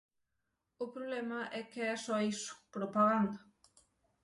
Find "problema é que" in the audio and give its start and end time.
0.95-1.81